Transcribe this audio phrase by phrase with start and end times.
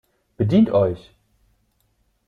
[0.39, 1.15] Bedient euch!